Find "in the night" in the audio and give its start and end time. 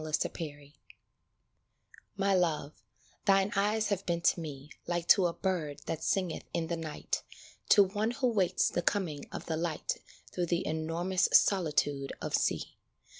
6.55-7.21